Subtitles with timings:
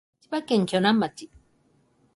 [0.23, 1.29] 千葉県鋸南町